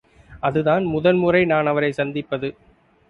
அதுதான் 0.39 0.83
முதன் 0.85 1.17
முன்ற 1.17 1.43
நான் 1.45 1.65
அவரைச் 1.65 1.93
சந்திப்பது. 1.93 2.49